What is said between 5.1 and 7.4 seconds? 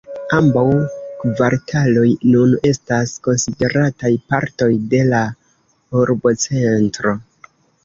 la urbocentro.